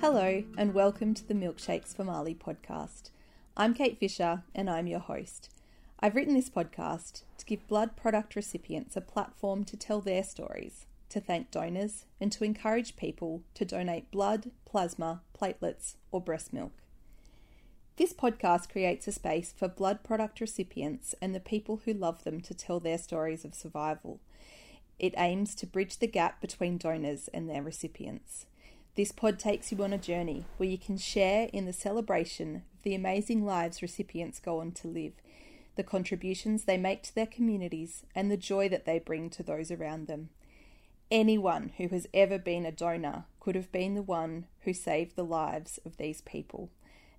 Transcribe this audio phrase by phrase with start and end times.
[0.00, 3.10] Hello, and welcome to the Milkshakes for Marley podcast.
[3.54, 5.50] I'm Kate Fisher, and I'm your host.
[6.00, 10.86] I've written this podcast to give blood product recipients a platform to tell their stories,
[11.10, 16.72] to thank donors, and to encourage people to donate blood, plasma, platelets, or breast milk.
[17.98, 22.40] This podcast creates a space for blood product recipients and the people who love them
[22.40, 24.18] to tell their stories of survival.
[24.98, 28.46] It aims to bridge the gap between donors and their recipients.
[29.00, 32.82] This pod takes you on a journey where you can share in the celebration of
[32.82, 35.14] the amazing lives recipients go on to live,
[35.76, 39.70] the contributions they make to their communities, and the joy that they bring to those
[39.70, 40.28] around them.
[41.10, 45.24] Anyone who has ever been a donor could have been the one who saved the
[45.24, 46.68] lives of these people,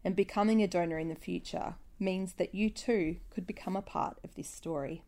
[0.05, 4.19] and becoming a donor in the future means that you too could become a part
[4.23, 5.01] of this story.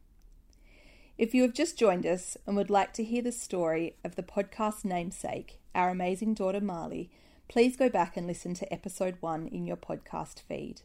[1.19, 4.23] If you have just joined us and would like to hear the story of the
[4.23, 7.09] podcast namesake, our amazing daughter Marley,
[7.47, 10.81] please go back and listen to episode one in your podcast feed.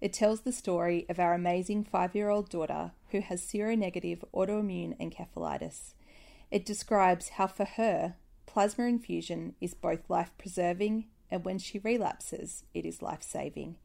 [0.00, 4.96] It tells the story of our amazing five year old daughter who has seronegative autoimmune
[4.98, 5.94] encephalitis.
[6.50, 8.14] It describes how, for her,
[8.46, 13.76] plasma infusion is both life preserving and when she relapses, it is life saving.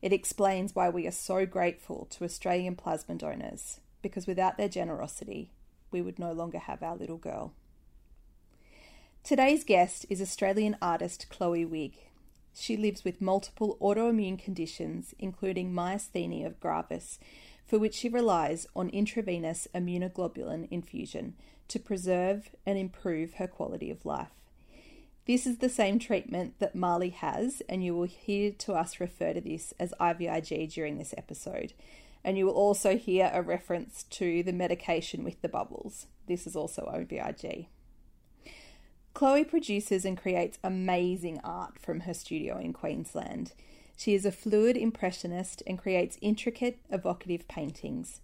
[0.00, 5.50] It explains why we are so grateful to Australian plasma donors because without their generosity,
[5.90, 7.52] we would no longer have our little girl.
[9.28, 11.98] Today's guest is Australian artist Chloe Wigg.
[12.54, 17.18] She lives with multiple autoimmune conditions, including myasthenia gravis,
[17.66, 21.34] for which she relies on intravenous immunoglobulin infusion
[21.68, 24.32] to preserve and improve her quality of life.
[25.26, 29.34] This is the same treatment that Marley has, and you will hear to us refer
[29.34, 31.74] to this as IVIG during this episode
[32.24, 36.06] and you will also hear a reference to the medication with the bubbles.
[36.26, 37.66] This is also IVIG.
[39.18, 43.52] Chloe produces and creates amazing art from her studio in Queensland.
[43.96, 48.20] She is a fluid impressionist and creates intricate, evocative paintings.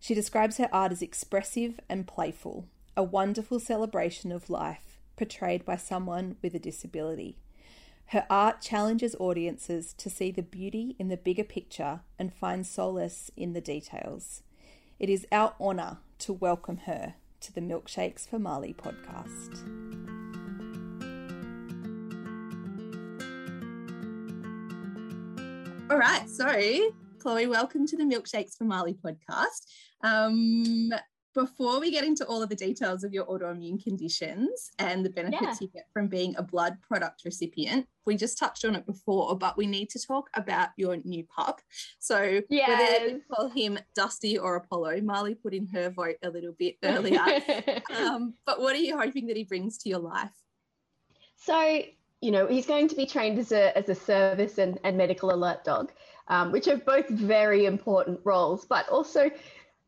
[0.00, 2.64] She describes her art as expressive and playful,
[2.96, 7.36] a wonderful celebration of life portrayed by someone with a disability.
[8.06, 13.30] Her art challenges audiences to see the beauty in the bigger picture and find solace
[13.36, 14.42] in the details.
[14.98, 19.79] It is our honour to welcome her to the Milkshakes for Marley podcast.
[25.90, 26.46] All right, so
[27.18, 29.66] Chloe, welcome to the Milkshakes for Marley podcast.
[30.04, 30.92] Um,
[31.34, 35.42] before we get into all of the details of your autoimmune conditions and the benefits
[35.42, 35.56] yeah.
[35.60, 39.56] you get from being a blood product recipient, we just touched on it before, but
[39.56, 41.60] we need to talk about your new pup.
[41.98, 42.68] So yes.
[42.68, 46.76] whether you call him Dusty or Apollo, Marley put in her vote a little bit
[46.84, 47.20] earlier.
[47.98, 50.30] um, but what are you hoping that he brings to your life?
[51.34, 51.82] So,
[52.20, 55.32] you know, he's going to be trained as a, as a service and, and medical
[55.32, 55.90] alert dog,
[56.28, 59.30] um, which are both very important roles, but also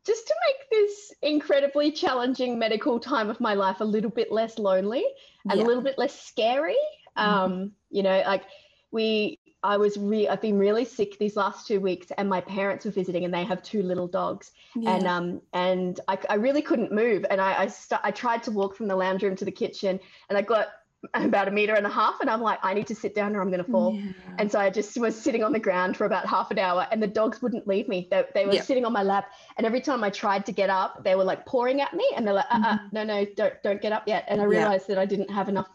[0.05, 4.59] just to make this incredibly challenging medical time of my life a little bit less
[4.59, 5.05] lonely
[5.49, 5.65] and yeah.
[5.65, 6.77] a little bit less scary.
[7.17, 7.29] Mm-hmm.
[7.29, 8.43] Um, you know, like
[8.91, 12.83] we, I was re, I've been really sick these last two weeks, and my parents
[12.83, 14.93] were visiting, and they have two little dogs, yeah.
[14.93, 18.51] and um, and I, I really couldn't move, and I I, st- I tried to
[18.51, 20.67] walk from the lounge room to the kitchen, and I got
[21.13, 23.41] about a meter and a half and I'm like I need to sit down or
[23.41, 23.95] I'm going to fall.
[23.95, 24.11] Yeah.
[24.39, 27.01] and so I just was sitting on the ground for about half an hour and
[27.01, 28.07] the dogs wouldn't leave me.
[28.09, 31.03] They, they were sitting on my lap and every time I tried to get up
[31.03, 32.87] they were like pouring at me and they're like uh-uh, mm-hmm.
[32.91, 34.25] no no don't don't get up yet.
[34.27, 35.67] And I realized that I didn't have enough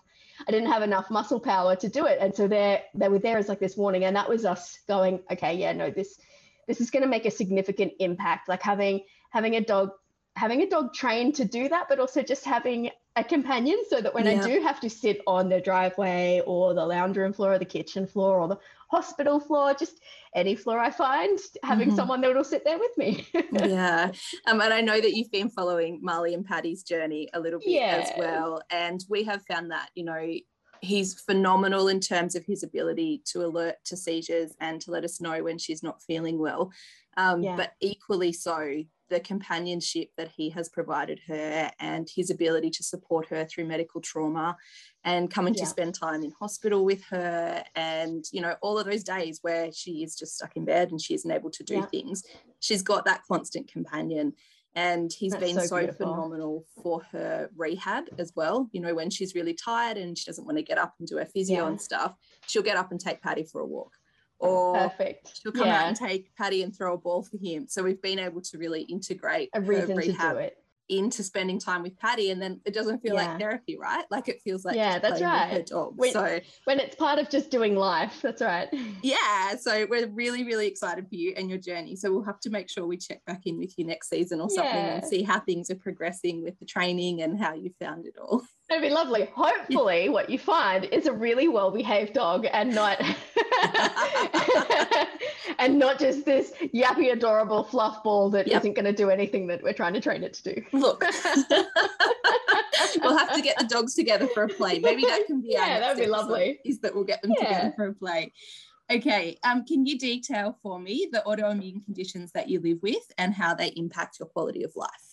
[0.46, 2.18] I didn't have enough muscle power to do it.
[2.20, 5.20] And so they they were there as like this warning and that was us going
[5.30, 6.18] okay yeah no this
[6.68, 8.48] this is going to make a significant impact.
[8.48, 9.00] Like having
[9.30, 9.90] having a dog
[10.38, 14.14] having a dog trained to do that, but also just having a companion so that
[14.14, 14.40] when yeah.
[14.40, 17.64] I do have to sit on the driveway or the lounge room floor or the
[17.64, 20.00] kitchen floor or the hospital floor, just
[20.36, 21.96] any floor I find, having mm-hmm.
[21.96, 23.26] someone that will sit there with me.
[23.52, 24.12] yeah.
[24.46, 27.70] Um, and I know that you've been following Marley and Patty's journey a little bit
[27.70, 28.04] yeah.
[28.04, 28.62] as well.
[28.70, 30.34] And we have found that, you know,
[30.80, 35.20] he's phenomenal in terms of his ability to alert to seizures and to let us
[35.20, 36.70] know when she's not feeling well.
[37.16, 37.56] Um, yeah.
[37.56, 43.26] But equally so, the companionship that he has provided her and his ability to support
[43.26, 44.56] her through medical trauma
[45.04, 45.64] and coming yeah.
[45.64, 49.70] to spend time in hospital with her and you know all of those days where
[49.72, 51.86] she is just stuck in bed and she isn't able to do yeah.
[51.86, 52.22] things
[52.60, 54.32] she's got that constant companion
[54.74, 59.10] and he's That's been so, so phenomenal for her rehab as well you know when
[59.10, 61.68] she's really tired and she doesn't want to get up and do her physio yeah.
[61.68, 62.14] and stuff
[62.46, 63.92] she'll get up and take patty for a walk
[64.38, 65.40] or Perfect.
[65.42, 65.82] she'll come yeah.
[65.82, 67.66] out and take Patty and throw a ball for him.
[67.68, 70.56] So we've been able to really integrate a reason to do it.
[70.90, 73.28] into spending time with Patty, and then it doesn't feel Yeah.
[73.32, 74.06] like therapy, right?
[74.10, 75.66] Like it feels like Yeah, that's playing with her right.
[75.66, 75.92] dog.
[75.96, 78.22] When- so when it's part of just doing life.
[78.22, 78.68] That's right.
[79.02, 81.94] yeah, so we're really, really excited for you and your journey.
[81.94, 84.48] So we'll have to make sure we check back in with you next season or
[84.48, 88.14] something and see how things are progressing with the training and how you found it
[88.18, 88.42] all.
[88.70, 89.28] It'd be lovely.
[89.34, 93.00] Hopefully, what you find is a really well-behaved dog, and not
[95.58, 98.64] and not just this yappy, adorable fluff ball that Yep.
[98.64, 100.62] not going to do anything that we're trying to train it to do.
[100.72, 101.02] Look,
[103.02, 104.78] we'll have to get the dogs together for a play.
[104.80, 106.60] Maybe that can be Yeah, that'd be lovely.
[106.64, 107.48] Is that we'll get them Yeah.
[107.48, 108.32] together for a play.
[108.90, 113.34] Okay, um, can you detail for me the autoimmune conditions that you live with and
[113.34, 115.07] how they impact your quality of life?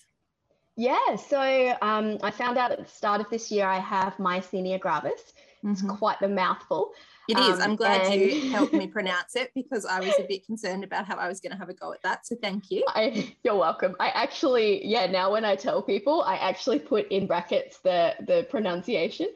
[0.78, 4.80] Yeah, so um, I found out at the start of this year I have myasthenia
[4.80, 5.34] gravis.
[5.64, 6.92] It's quite the mouthful.
[7.28, 7.56] It is.
[7.56, 11.06] Um, I'm glad you helped me pronounce it because I was a bit concerned about
[11.06, 12.28] how I was going to have a go at that.
[12.28, 12.84] So thank you.
[12.90, 13.96] I, you're welcome.
[14.00, 18.46] I actually, yeah, now when I tell people, I actually put in brackets the the
[18.50, 19.28] pronunciation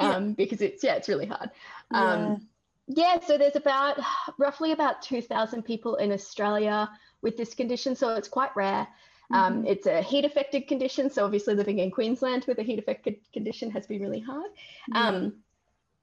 [0.00, 0.16] Yeah.
[0.16, 1.50] um, because it's yeah, it's really hard.
[1.90, 2.48] Um,
[2.86, 3.98] yeah, so there's about
[4.38, 6.90] roughly about 2,000 people in Australia
[7.22, 8.86] with this condition, so it's quite rare.
[9.32, 9.68] Um, Mhm.
[9.68, 13.70] It's a heat affected condition, so obviously living in Queensland with a heat affected condition
[13.70, 14.50] has been really hard.
[14.88, 15.08] Yeah.
[15.08, 15.42] Um,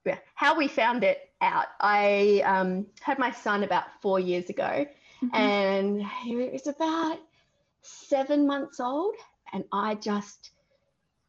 [0.04, 1.66] yeah, how we found it out.
[1.80, 4.86] I um, had my son about four years ago,
[5.22, 5.30] Mhm.
[5.34, 7.20] and he was about
[7.82, 9.14] seven months old,
[9.52, 10.50] and I just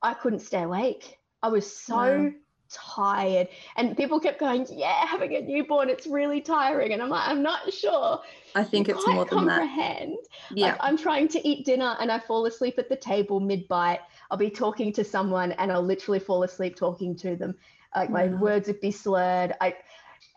[0.01, 1.19] I couldn't stay awake.
[1.41, 2.31] I was so Wow.
[2.73, 3.47] Tired,
[3.77, 7.41] and people kept going, "Yeah, having a newborn, it's really tiring," and I'm like, I'm
[7.43, 8.19] not sure.
[8.55, 9.65] I think You it's more than that.
[9.69, 10.17] comprehend.
[10.49, 10.65] Yeah.
[10.65, 13.99] Like I'm trying to eat dinner and I fall asleep at the table mid bite.
[14.31, 17.55] I'll be talking to someone and I'll literally fall asleep talking to them.
[17.95, 18.39] Like my Wow.
[18.39, 19.53] words would be slurred.
[19.61, 19.75] I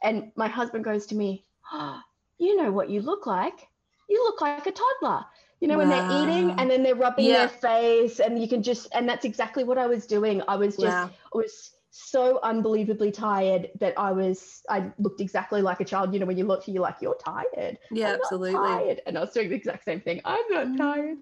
[0.02, 2.00] and my husband goes to me, oh,
[2.38, 3.68] "You know what you look like?
[4.08, 5.14] You look like a toddler."
[5.60, 7.32] You know when they're eating and then they're rubbing Yeah.
[7.32, 10.42] their face and you can just and that's exactly what I was doing.
[10.48, 11.10] I was just wow.
[11.34, 16.12] I was so unbelievably tired that I was I looked exactly like a child.
[16.12, 17.78] You know when you look you're like you're tired.
[17.90, 18.52] Yeah, absolutely.
[18.52, 19.00] tired.
[19.06, 20.20] And I was doing the exact same thing.
[20.24, 20.76] I'm not Mm.
[20.76, 21.18] tired.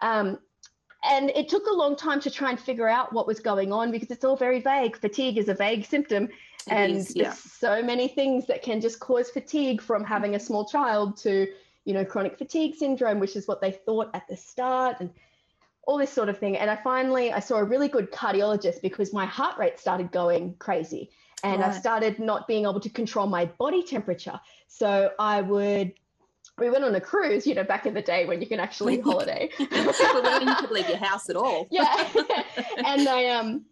[0.00, 0.38] Um,
[1.10, 3.90] and it took a long time to try and figure out what was going on
[3.90, 4.96] because it's all very vague.
[4.96, 6.24] Fatigue is a vague symptom.
[6.24, 6.30] It
[6.68, 7.24] and is, yeah.
[7.24, 11.48] there's so many things that can just cause fatigue from having a small child to,
[11.84, 14.96] you know, chronic fatigue syndrome, which is what they thought at the start.
[15.00, 15.10] And
[15.86, 16.56] all this sort of thing.
[16.56, 20.54] And I finally I saw a really good cardiologist because my heart rate started going
[20.58, 21.10] crazy
[21.42, 24.40] and I started not being able to control my body temperature.
[24.66, 25.92] So I would
[26.56, 29.00] we went on a cruise, you know, back in the day when you can actually
[29.00, 29.50] holiday.
[29.58, 31.66] When you could leave your house at all.
[31.70, 32.08] yeah.
[32.84, 33.64] and I um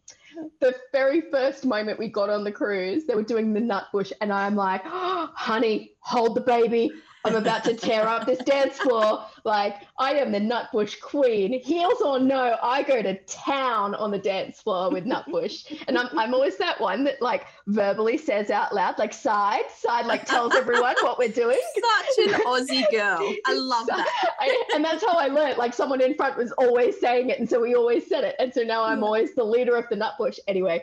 [0.61, 4.33] the very first moment we got on the cruise, they were doing the Nutbush, and
[4.33, 6.91] I'm like, oh, honey, hold the baby.
[7.25, 9.25] I'm about to tear up this dance floor.
[9.45, 11.63] Like, I am the Nutbush queen.
[11.63, 15.85] Heels or no, I go to town on the dance floor with Nutbush.
[15.87, 20.07] And I'm, I'm always that one that, like, verbally says out loud, like, side, side,
[20.07, 21.61] like, tells everyone what we're doing.
[21.75, 23.33] Such an Aussie girl.
[23.47, 24.31] I love So- that.
[24.41, 25.59] I, and that's how I learned.
[25.59, 28.35] Like someone in front was always saying it, and so we always said it.
[28.41, 30.39] And so now I'm always the leader of the Nutbush.
[30.49, 30.83] Anyway,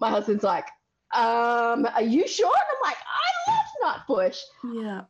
[0.00, 0.66] my husband's like,
[1.14, 4.40] um, "Are you sure?" And I'm like, "I love Nutbush.
[4.74, 5.02] Yeah.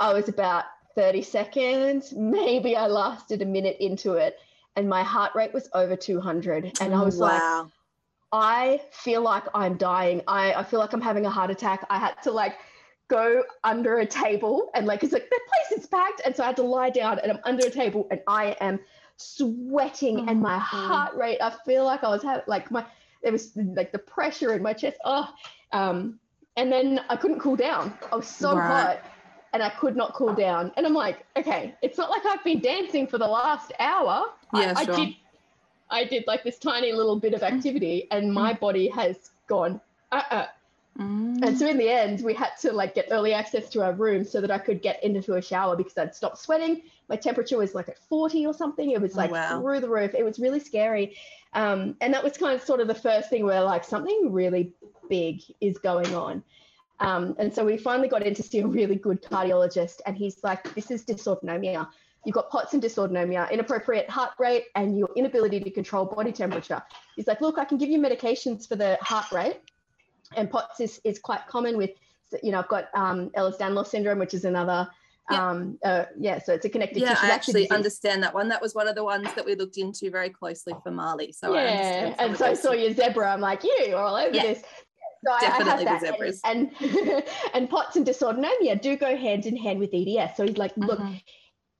[0.00, 0.64] I was about
[0.94, 4.38] 30 seconds, maybe I lasted a minute into it,
[4.76, 6.72] and my heart rate was over 200.
[6.80, 7.42] And I was like.
[8.32, 10.20] I feel like I'm dying.
[10.26, 11.86] I, I feel like I'm having a heart attack.
[11.88, 12.58] I had to like
[13.08, 16.22] go under a table and like it's like the place is packed.
[16.24, 18.80] And so I had to lie down and I'm under a table and I am
[19.16, 20.58] sweating and my Oh.
[20.58, 22.84] heart rate, I feel like I was having like my
[23.22, 24.98] there was like the pressure in my chest.
[25.04, 25.28] Oh,
[25.72, 26.18] um,
[26.56, 27.96] and then I couldn't cool down.
[28.12, 28.98] I was so Right.
[28.98, 29.04] hot
[29.56, 30.70] and I could not cool down.
[30.76, 34.26] And I'm like, okay, it's not like I've been dancing for the last hour.
[34.52, 34.96] Yeah, I, sure.
[34.96, 35.16] did
[35.88, 39.80] I did like this tiny little bit of activity and my body has gone
[40.12, 40.46] uh-uh.
[40.98, 41.42] Mm.
[41.42, 44.24] And so in the end, we had to like get early access to our room
[44.24, 46.82] so that I could get into a shower because I'd stopped sweating.
[47.08, 48.90] My temperature was like at 40 or something.
[48.90, 49.60] It was Oh, like wow.
[49.60, 50.14] through the roof.
[50.14, 51.16] It was really scary.
[51.54, 54.72] Um, and that was kind of sort of the first thing where like something really
[55.08, 56.42] big is going on.
[57.00, 60.42] Um, and so we finally got in to see a really good cardiologist, and he's
[60.42, 61.88] like, "This is dysautonomia.
[62.24, 66.82] You've got POTS and dysautonomia, inappropriate heart rate, and your inability to control body temperature."
[67.14, 69.60] He's like, "Look, I can give you medications for the heart rate,
[70.36, 71.90] and POTS is, is quite common with,
[72.42, 74.88] you know, I've got um, Ehlers-Danlos syndrome, which is another,
[75.28, 75.40] Yep.
[75.40, 77.70] um, uh, yeah, so it's a connective Yeah, tissue I actually disease.
[77.72, 78.48] understand that one.
[78.48, 81.32] That was one of the ones that we looked into very closely for Marley.
[81.32, 83.32] So yeah, and so I saw your zebra.
[83.32, 84.42] I'm like, you, you're all over Yeah.
[84.42, 84.62] this.
[85.26, 86.12] So I- I, Definitely the have that.
[86.12, 86.40] zebras.
[86.44, 90.36] And, and and POTS and dysautonomia do go hand in hand with EDS.
[90.36, 91.22] So he's like, look, Mhm.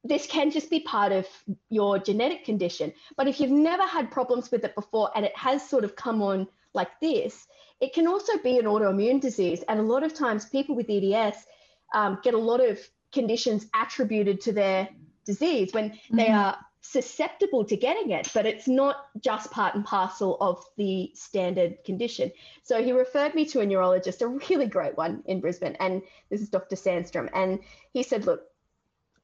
[0.04, 1.26] this can just be part of
[1.68, 2.92] your genetic condition.
[3.16, 6.22] But if you've never had problems with it before and it has sort of come
[6.22, 7.46] on like this,
[7.80, 9.62] it can also be an autoimmune disease.
[9.68, 11.46] And a lot of times, people with EDS
[11.94, 12.78] um, get a lot of
[13.12, 14.88] conditions attributed to their
[15.24, 16.16] disease when mm-hmm.
[16.16, 21.10] they are susceptible to getting it, but it's not just part and parcel of the
[21.14, 22.30] standard condition.
[22.62, 26.40] So he referred me to a neurologist, a really great one in Brisbane, and this
[26.40, 26.76] is Dr.
[26.76, 27.28] Sandstrom.
[27.34, 27.60] And
[27.92, 28.42] he said, look,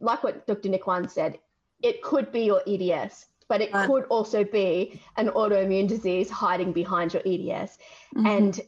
[0.00, 0.68] like what Dr.
[0.68, 1.38] Nick Wan said,
[1.82, 3.86] it could be your EDS, but it right.
[3.86, 7.78] could also be an autoimmune disease hiding behind your EDS.
[8.14, 8.26] Mm-hmm.
[8.26, 8.60] And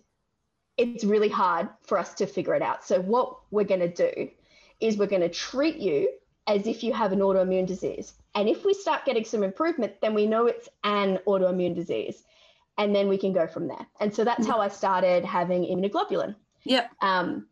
[0.76, 2.84] it's really hard for us to figure it out.
[2.84, 4.28] So, what we're going to do
[4.80, 6.08] is we're going to treat you
[6.46, 8.14] as if you have an autoimmune disease.
[8.34, 12.24] And if we start getting some improvement, then we know it's an autoimmune disease.
[12.76, 13.86] And then we can go from there.
[14.00, 16.34] And so that's how I started having immunoglobulin.
[16.64, 16.90] Yep.
[17.00, 17.46] Um,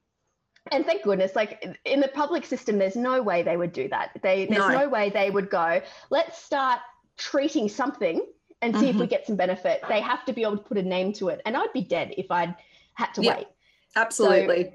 [0.71, 4.19] and thank goodness, like in the public system, there's no way they would do that.
[4.23, 4.81] They, there's no.
[4.81, 6.81] no way they would go, let's start
[7.17, 8.25] treating something
[8.63, 8.89] and see mm-hmm.
[8.89, 9.11] if we mm-hmm.
[9.11, 9.83] get some benefit.
[9.89, 11.41] They have to be able to put a name to it.
[11.45, 12.55] And I'd be dead if I'd
[12.95, 13.47] had to wait.
[13.95, 14.65] Absolutely.
[14.65, 14.71] So,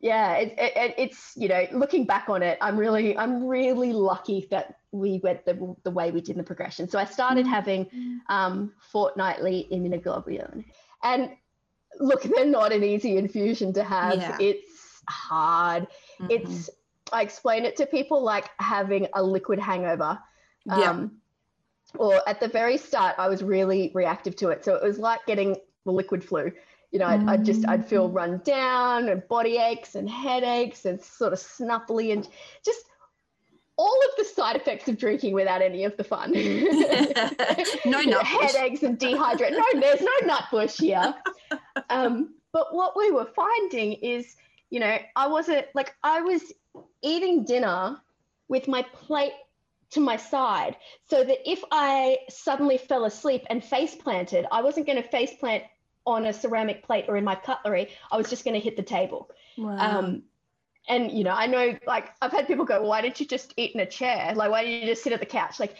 [0.00, 4.46] yeah, it, it, it's you know, looking back on it, I'm really I'm really lucky
[4.50, 6.88] that we went the, the way we did in the progression.
[6.88, 7.54] So I started mm-hmm.
[7.54, 10.64] having um, fortnightly immunoglobulin,
[11.02, 11.30] and
[11.98, 14.16] look, they're not an easy infusion to have.
[14.16, 14.36] Yeah.
[14.40, 15.86] It's hard.
[16.20, 16.30] Mm-hmm.
[16.30, 16.70] It's
[17.12, 20.18] I explain it to people like having a liquid hangover.
[20.68, 21.06] Um, yeah.
[21.98, 24.62] Or at the very start, I was really reactive to it.
[24.62, 26.52] So it was like getting the liquid flu
[26.90, 28.14] you know, I'd, I'd, just I'd feel mm.
[28.14, 32.26] run down and body aches and headaches and sort of snuffly and
[32.64, 32.84] just
[33.78, 36.32] all of the side effects of drinking without any of the fun.
[37.86, 39.52] no nut headaches and dehydrate.
[39.52, 41.14] No, there's no Nutbush here.
[41.90, 44.36] Um, but what we were finding is,
[44.68, 46.42] you know, I wasn't like I was
[47.00, 47.98] eating dinner
[48.48, 49.32] with my plate
[49.92, 50.76] to my side
[51.08, 55.32] so that if I suddenly fell asleep and face planted, I wasn't going to face
[55.34, 55.64] plant
[56.04, 57.88] on a ceramic plate or in my cutlery.
[58.10, 59.30] I was just going to hit the table.
[59.56, 59.98] Wow.
[59.98, 60.22] Um,
[60.88, 63.54] and you know, I know like I've had people go, well, "Why don't you just
[63.56, 64.32] eat in a chair?
[64.34, 65.76] Like, why don't you just sit at the couch?" Like,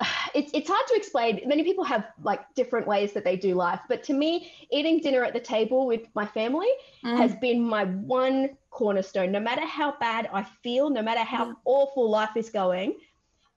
[0.34, 1.40] it's it's hard to explain.
[1.46, 5.24] Many people have like different ways that they do life, but to me, eating dinner
[5.24, 6.68] at the table with my family
[7.04, 7.16] mm.
[7.16, 9.32] has been my one cornerstone.
[9.32, 11.56] No matter how bad I feel, no matter how mm.
[11.64, 12.96] awful life is going,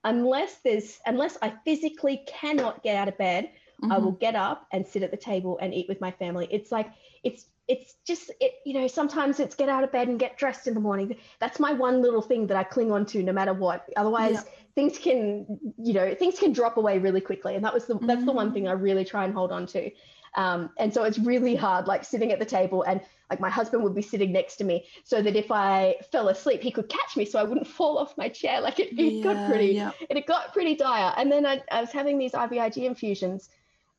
[0.03, 3.51] unless there's unless I physically cannot get out of bed,
[3.81, 3.91] Mm-hmm.
[3.91, 6.47] I will get up and sit at the table and eat with my family.
[6.49, 6.89] It's like
[7.23, 10.67] it's it's just it you know sometimes it's get out of bed and get dressed
[10.67, 11.15] in the morning.
[11.39, 13.89] That's my one little thing that I cling on to no matter what.
[13.95, 14.41] Otherwise yeah.
[14.75, 15.45] things can
[15.77, 18.07] you know things can drop away really quickly and that was the mm-hmm.
[18.07, 18.81] that's the one thing I mm.
[18.81, 19.91] really try and hold on to.
[20.35, 23.83] Um, and so it's really hard like sitting at the table and like my husband
[23.83, 27.17] would be sitting next to me so that if I fell asleep, he could catch
[27.17, 28.61] me so I wouldn't fall off my chair.
[28.61, 29.91] Like it, it yeah, got pretty, yeah.
[30.09, 31.13] it got pretty dire.
[31.17, 33.49] And then I, I was having these IVIG infusions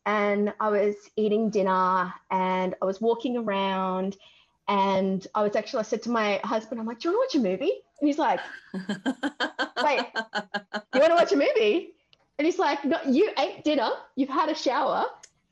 [0.08, 4.16] and I was eating dinner and I was walking around
[4.66, 7.38] and I was actually I said to my husband, I'm like, Do you want to
[7.38, 7.82] watch a movie?
[8.00, 8.40] And he's like,
[8.72, 10.06] Wait,
[10.94, 11.92] you want to watch a movie?
[12.38, 15.04] And he's like, No, you ate dinner, you've had a shower,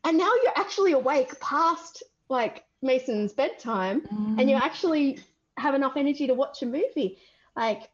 [0.05, 4.41] and now you're actually awake past like Mason's bedtime mm.
[4.41, 5.19] and you actually
[5.59, 7.19] have enough energy to watch a movie.
[7.55, 7.91] Like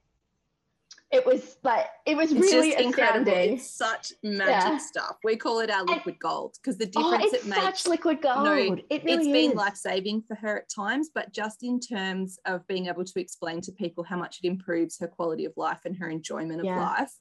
[1.13, 3.55] it was like it was it's really astounding.
[3.55, 4.79] It's such magic yeah.
[4.79, 5.19] stuff.
[5.23, 7.63] We call it our liquid and, gold because the oh, difference oh, it makes.
[7.63, 8.45] Such liquid gold.
[8.45, 9.27] No, it really it's is.
[9.29, 13.21] been life saving for her at times, but just in terms of being able to
[13.21, 16.67] explain to people how much it improves her quality of life and her enjoyment of
[16.67, 16.81] yeah.
[16.81, 17.13] life,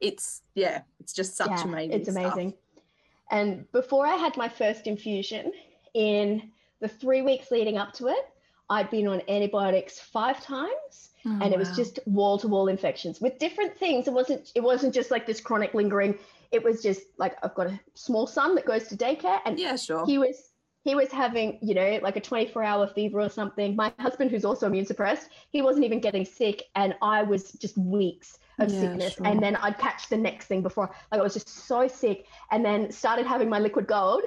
[0.00, 2.00] it's yeah, it's just such yeah, amazing.
[2.00, 2.50] It's amazing.
[2.50, 2.84] Stuff.
[3.30, 5.52] And before I had my first infusion,
[5.92, 8.26] in the three weeks leading up to it,
[8.70, 13.20] I'd been on antibiotics five times Oh, and it was just wall to wall infections
[13.20, 14.06] with different things.
[14.06, 16.16] It wasn't it wasn't just like this chronic lingering.
[16.52, 19.76] It was just like I've got a small son that goes to daycare and yeah,
[19.76, 20.06] sure.
[20.06, 20.50] He was
[20.84, 23.74] he was having, you know, like a 24 hour fever or something.
[23.74, 26.62] My husband, who's also immune suppressed, he wasn't even getting sick.
[26.76, 29.14] And I was just weeks of yeah, sickness.
[29.14, 29.26] Sure.
[29.26, 32.26] And then I'd catch the next thing before, like I was just so sick.
[32.52, 34.22] And then started having my liquid gold.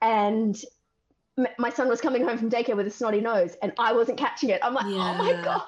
[0.00, 0.56] And
[1.58, 4.50] my son was coming home from daycare with a snotty nose and I wasn't catching
[4.50, 4.60] it.
[4.62, 5.14] I'm like, yeah.
[5.14, 5.62] oh my God,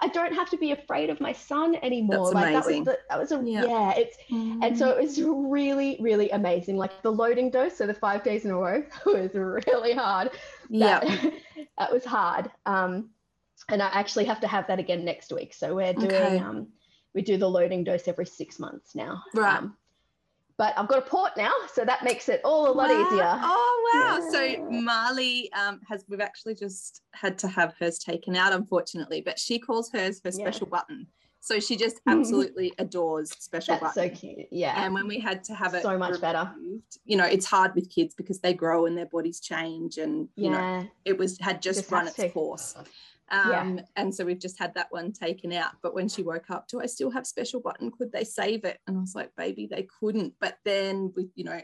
[0.00, 2.32] I don't have to be afraid of my son anymore.
[2.32, 2.84] That's like amazing.
[2.84, 4.64] that was, the, that was a, yeah, yeah it's, mm.
[4.64, 6.76] and so it was really, really amazing.
[6.76, 10.30] Like the loading dose, so the five days in a row was really hard.
[10.68, 11.00] Yeah.
[11.00, 11.32] That,
[11.78, 12.50] that was hard.
[12.64, 13.10] Um,
[13.68, 15.54] and I actually have to have that again next week.
[15.54, 16.38] So we're doing, okay.
[16.38, 16.68] um,
[17.14, 19.22] we do the loading dose every six months now.
[19.34, 19.58] Right.
[19.58, 19.76] Um,
[20.58, 23.06] but I've got a port now, so that makes it all a lot wow.
[23.06, 23.40] easier.
[23.42, 24.18] Oh wow!
[24.18, 24.30] Yeah.
[24.30, 29.38] So Marley um, has we've actually just had to have hers taken out, unfortunately, but
[29.38, 30.78] she calls hers her special yeah.
[30.78, 31.06] button.
[31.40, 34.16] So she just absolutely adores special That's button.
[34.16, 34.48] so cute.
[34.50, 34.84] Yeah.
[34.84, 36.50] And when we had to have it So much better.
[37.04, 40.50] You know, it's hard with kids because they grow and their bodies change, and you
[40.50, 42.30] know, it was had just, Just run its to.
[42.30, 42.74] course.
[43.30, 43.60] Yeah.
[43.60, 45.72] Um, and so we've just had that one taken out.
[45.82, 47.90] But when she woke up, do I still have special button?
[47.90, 48.78] Could they save it?
[48.86, 50.34] And I was like, baby, they couldn't.
[50.40, 51.60] But then we, you know,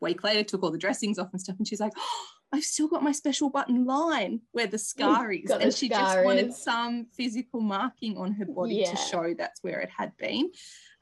[0.00, 2.86] week later took all the dressings off and stuff, and she's like, oh, I've still
[2.88, 5.50] got my special button line where the scar is.
[5.50, 8.90] And she just scar wanted some physical marking on her body Yeah.
[8.90, 10.50] to show that's where it had been.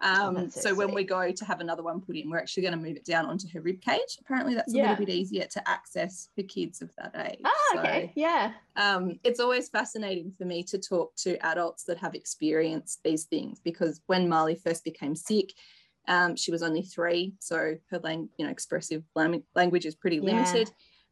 [0.02, 2.62] Um, that's so so when we go to have another one put in, we're actually
[2.62, 4.18] going to move it down onto her rib cage.
[4.20, 4.90] Apparently, that's a Yeah.
[4.90, 7.40] little bit easier to access for kids of that age.
[7.44, 8.12] Ah, So, okay.
[8.16, 8.52] Yeah.
[8.76, 13.60] um, it's always fascinating for me to talk to adults that have experienced these things
[13.60, 15.52] because when Marley first became sick,
[16.08, 19.04] um, she was only three, so her lang- you know expressive
[19.54, 20.22] language is pretty Yeah.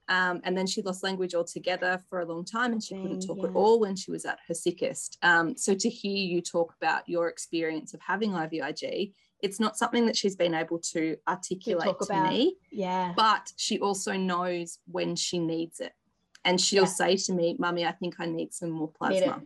[0.09, 3.39] Um, and then she lost language altogether for a long time, and she couldn't talk
[3.45, 5.19] at all when she was at her sickest.
[5.23, 9.13] Um, so to hear you talk about your experience of having IVIG,
[9.43, 12.31] it's not something that she's been able to articulate to about.
[12.33, 13.13] me Yeah.
[13.17, 15.93] but she also knows when she needs it.
[16.45, 16.89] And she'll Yeah.
[16.89, 19.43] say to me, Mummy, I think I need some more plasma.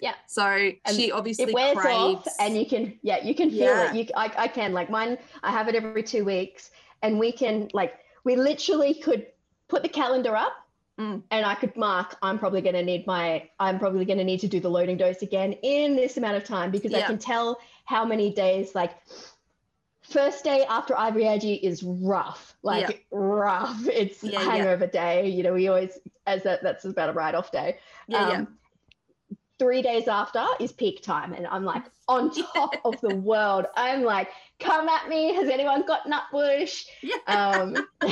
[0.00, 0.14] Yeah.
[0.26, 1.94] So she obviously it wears craves.
[1.96, 3.90] off and you can yeah you can feel Yeah.
[3.92, 6.72] it you I, I can like mine i have it every two weeks
[7.02, 7.94] and we can like
[8.24, 9.28] we literally could
[9.72, 10.52] put the calendar up
[11.00, 11.22] Mm.
[11.30, 14.40] and i could mark i'm probably going to need my i'm probably going to need
[14.40, 17.58] to do the loading dose again in this amount of time because i can tell
[17.86, 18.92] how many days like
[20.02, 24.50] first day after ivig is rough like rough it's Yeah, yeah.
[24.50, 28.36] hangover day you know we always as that that's about a write-off day yeah, yeah.
[28.40, 28.48] um,
[29.58, 34.02] three days after is peak time and i'm like on top of the world i'm
[34.02, 34.28] like
[34.62, 37.16] come at me has anyone got nutbush Yeah.
[37.26, 37.76] um,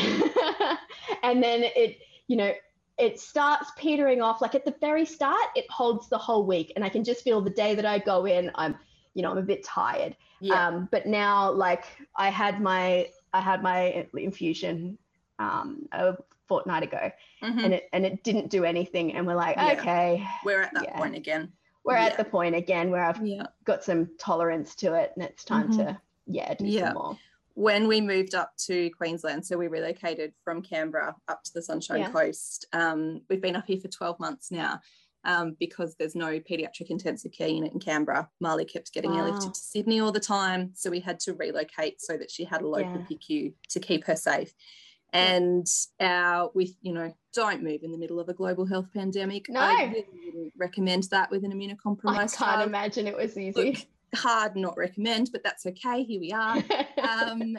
[1.23, 2.53] and then it you know
[2.99, 6.85] it starts petering off like at the very start it holds the whole week and
[6.85, 8.77] i can just feel the day that i go in i'm
[9.15, 10.69] you know i'm a bit tired yeah.
[10.69, 11.85] um, but now like
[12.17, 14.97] i had my i had my infusion
[15.39, 16.15] um, a
[16.47, 17.11] fortnight ago
[17.43, 17.65] Mhm.
[17.65, 19.73] and it and it didn't do anything and we're like Yeah.
[19.79, 20.99] okay We're at that yeah.
[20.99, 21.53] point again.
[21.85, 23.21] we're at the point again where i've
[23.65, 25.77] got some tolerance to it and it's time Mhm.
[25.79, 26.87] to yeah do Yeah.
[26.89, 27.19] some more
[27.55, 32.01] When we moved up to Queensland, so we relocated from Canberra up to the Sunshine
[32.01, 32.11] Yeah.
[32.11, 32.67] Coast.
[32.73, 34.81] Um, we've been up here for 12 months now.
[35.23, 38.31] Um, because there's no pediatric intensive care unit in Canberra.
[38.41, 39.19] Marley kept getting Wow.
[39.31, 40.71] airlifted to Sydney all the time.
[40.75, 43.07] So we had to relocate so that she had a local Yeah.
[43.07, 44.55] PICU to keep her safe.
[45.13, 45.67] And
[46.01, 49.51] our with you know, don't move in the middle of a global health pandemic.
[49.51, 49.61] No.
[49.61, 52.69] I really wouldn't recommend that with an immunocompromised i immunocompromised can't child.
[52.69, 56.03] imagine it was Look, easy hard not recommend, but that's okay.
[56.05, 56.63] Here we are.
[57.01, 57.57] Um,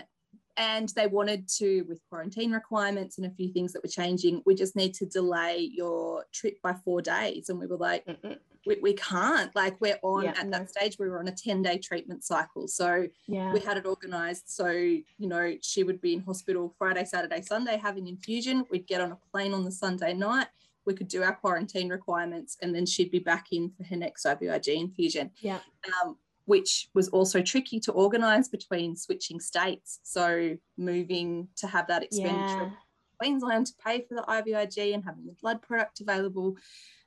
[0.57, 4.55] and they wanted to, with quarantine requirements and a few things that were changing, we
[4.55, 7.49] just need to delay your trip by four days.
[7.49, 8.37] And we were like, Mm-mm.
[8.65, 9.55] we, we can't.
[9.55, 12.67] Like we're on Yeah, at that stage, we were on a 10 day treatment cycle.
[12.67, 14.43] So yeah we had it organized.
[14.47, 18.65] So, you know, she would be in hospital Friday, Saturday, Sunday having infusion.
[18.69, 20.47] We'd get on a plane on the Sunday night.
[20.85, 24.25] We could do our quarantine requirements and then she'd be back in for her next
[24.25, 25.31] IVIG infusion.
[25.41, 25.59] Yeah.
[26.03, 26.17] Um,
[26.51, 29.99] which was also tricky to organize between switching states.
[30.03, 32.81] So moving to have that expenditure yeah
[33.21, 36.57] Queensland to pay for the IVIG and having the blood product available.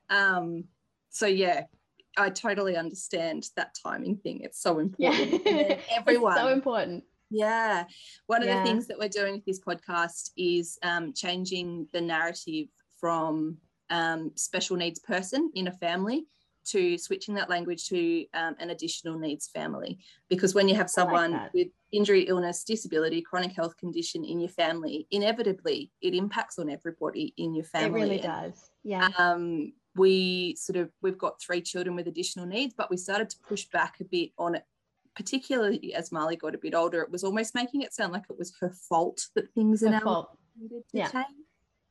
[0.09, 0.65] Um,
[1.11, 1.65] so yeah,
[2.17, 4.43] I totally understand that timing thing.
[4.47, 5.43] It's so important.
[5.45, 7.85] It's everyone, so important yeah.
[8.27, 8.59] One of Yeah.
[8.59, 12.69] the things that we're doing with this podcast is um, changing the narrative
[13.01, 13.59] from
[13.91, 16.27] um, special needs person in a family
[16.67, 19.99] to switching that language to um, an additional needs family.
[20.29, 21.53] Because when you have someone that.
[21.55, 27.35] with injury, illness, disability, chronic health condition in your family, inevitably it impacts on everybody
[27.37, 28.01] in your family.
[28.01, 32.47] it really And, does yeah Um, we sort of we've got three children with additional
[32.47, 34.65] needs, but we started to push back a bit on it,
[35.15, 37.01] particularly as Marley got a bit older.
[37.03, 39.99] It was almost making it sound like it was her fault that things in Her
[39.99, 40.39] our fault.
[40.61, 41.11] needed to Yeah.
[41.11, 41.44] change.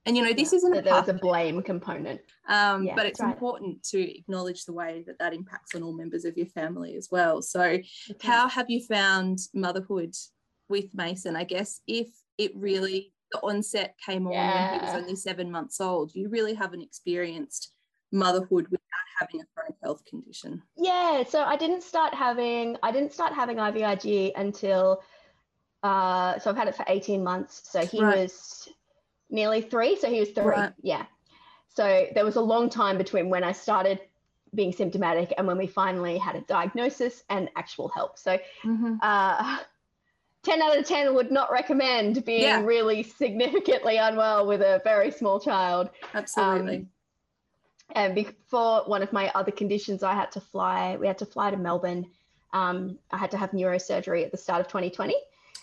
[0.06, 3.06] And you know, this Yeah, isn't a there was a blame component um, Yeah, but
[3.06, 3.34] it's right.
[3.34, 7.10] important to acknowledge the way that that impacts on all members of your family as
[7.12, 7.42] well.
[7.42, 7.80] So,
[8.22, 10.14] how have you found motherhood
[10.70, 11.36] with Mason?
[11.36, 15.80] I guess if it really the onset came on when he was only seven months
[15.82, 17.74] old, you really haven't experienced
[18.12, 20.62] motherhood without having a chronic health condition.
[20.76, 25.02] Yeah, so I didn't start having I didn't start having IVIG until
[25.82, 27.72] uh so I've had it for 18 months.
[27.72, 28.20] So he Right.
[28.20, 28.68] was
[29.34, 30.46] nearly 3, so he was 3.
[30.46, 30.74] Right.
[30.82, 31.06] Yeah.
[31.68, 34.00] So there was a long time between when I started
[34.56, 38.18] being symptomatic and when we finally had a diagnosis and actual help.
[38.18, 38.38] So
[39.02, 39.58] uh
[40.44, 42.64] 10 out of 10 would not recommend being Yeah.
[42.64, 45.90] really significantly unwell with a very small child.
[46.14, 46.76] Absolutely.
[46.76, 46.90] Um,
[47.96, 50.98] and before one of my other conditions, I had to fly.
[51.00, 52.08] We had to fly to Melbourne.
[52.52, 55.16] Um, I had to have neurosurgery at the start of 2020.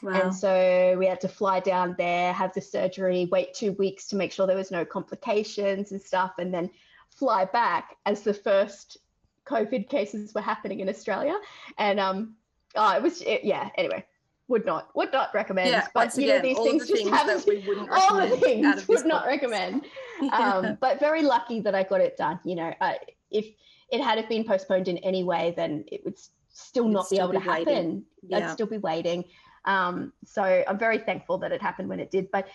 [0.03, 0.13] Wow.
[0.13, 4.17] And so we had to fly down there, have the surgery, wait two weeks to
[4.17, 6.71] make sure there was no complications and stuff, and then
[7.11, 8.99] fly back as the first
[9.47, 11.37] COVID cases were happening in Australia.
[11.79, 12.35] And um,
[12.75, 13.69] oh, it was it, yeah.
[13.77, 14.05] Anyway,
[14.49, 15.71] would not would not recommend.
[15.71, 18.37] Yeah, but you again, know these things the just things have we wouldn't all the
[18.37, 19.85] things would not recommend.
[20.33, 22.39] Um, but very lucky that I got it done.
[22.45, 22.93] You know, uh,
[23.31, 23.47] if
[23.91, 26.19] it had been postponed in any way, then it would
[26.53, 28.05] still not be able be to happen.
[28.23, 28.37] Yeah.
[28.37, 29.25] I'd still be waiting.
[29.65, 32.31] Um, so I'm very thankful that it happened when it did.
[32.31, 32.49] But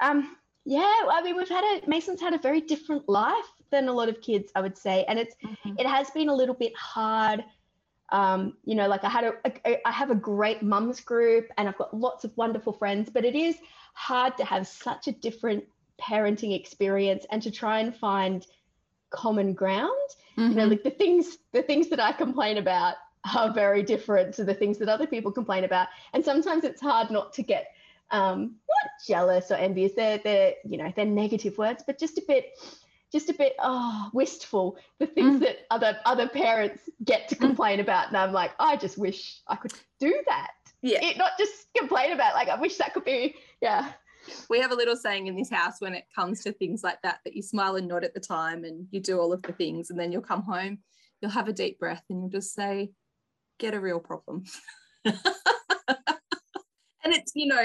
[0.00, 3.92] um, yeah, I mean, we've had a Mason's had a very different life than a
[3.92, 5.74] lot of kids, I would say, and it's mm-hmm.
[5.78, 7.44] it has been a little bit hard.
[8.10, 9.32] Um, you know, like I had a,
[9.66, 13.24] a I have a great mums group, and I've got lots of wonderful friends, but
[13.24, 13.56] it is
[13.94, 15.64] hard to have such a different
[16.00, 18.46] parenting experience and to try and find
[19.10, 19.90] common ground.
[20.36, 20.50] Mm-hmm.
[20.50, 20.70] You know, mm-hmm.
[20.70, 22.96] like the things the things that I complain about
[23.34, 25.88] are very different to the things that other people complain about.
[26.12, 27.72] And sometimes it's hard not to get
[28.10, 29.92] um, not jealous or envious.
[29.94, 32.58] They're they're you know they're negative words, but just a bit
[33.12, 35.40] just a bit oh wistful the things mm.
[35.40, 37.40] that other other parents get to mm.
[37.40, 37.82] complain mm.
[37.82, 40.50] about and i'm like i just wish i could do that
[40.82, 43.92] yeah it, not just complain about like i wish that could be yeah
[44.50, 47.20] we have a little saying in this house when it comes to things like that
[47.24, 49.88] that you smile and nod at the time and you do all of the things
[49.90, 50.78] and then you'll come home
[51.20, 52.90] you'll have a deep breath and you'll just say
[53.58, 54.44] get a real problem.
[55.04, 55.14] and
[57.04, 57.64] it's, you know,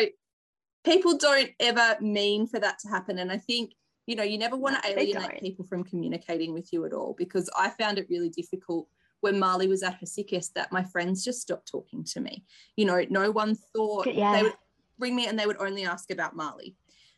[0.84, 3.20] people don't ever mean for that to happen.
[3.20, 3.74] And I think,
[4.06, 7.50] you know, you never want to alienate people from communicating with you at all because
[7.58, 8.88] I found it really difficult
[9.22, 12.44] when Marley was at her sickest that my friends just stopped talking to me.
[12.76, 14.36] You know, no one thought yeah.
[14.36, 14.54] they would
[15.00, 16.76] bring me and they would only ask about Marley.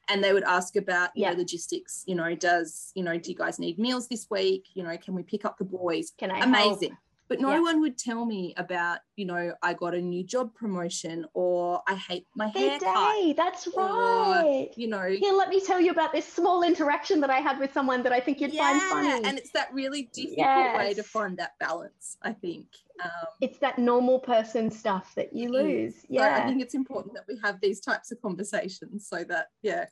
[0.07, 1.31] And they would ask about, you yeah.
[1.31, 2.03] know, logistics.
[2.05, 4.67] You know, does, you know, do you guys need meals this week?
[4.75, 6.11] You know, can we pick up the boys?
[6.15, 6.89] Can I Amazing.
[6.89, 6.99] Help?
[7.27, 7.59] But no yeah.
[7.59, 11.95] one would tell me about you know i got a new job promotion or i
[11.95, 14.69] hate my hair day that's right.
[14.75, 17.73] you know here let me tell you about this small interaction that i had with
[17.73, 19.27] someone that i think you'd yeah, find funny.
[19.27, 20.77] and it's that really difficult yes.
[20.77, 22.65] way to find that balance i think
[23.03, 26.05] um, it's that normal person stuff that you lose.
[26.07, 29.47] Yeah so i think it's important that we have these types of conversations so that
[29.61, 29.85] yeah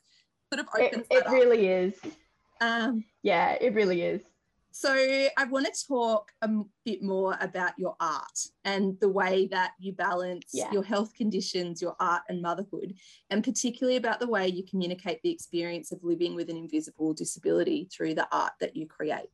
[0.52, 1.94] sort of opens it, it really is.
[2.60, 4.22] Um, yeah it really is
[4.76, 6.50] so, I want to talk a
[6.84, 10.72] bit more about your art and the way that you balance yeah.
[10.72, 12.94] your health conditions, your art, and motherhood,
[13.30, 17.88] and particularly about the way you communicate the experience of living with an invisible disability
[17.92, 19.28] through the art that you create.